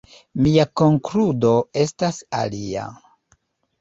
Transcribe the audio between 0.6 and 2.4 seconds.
konkludo estas